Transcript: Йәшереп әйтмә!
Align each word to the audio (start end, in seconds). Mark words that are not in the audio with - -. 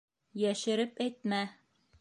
Йәшереп 0.45 1.05
әйтмә! 1.07 1.45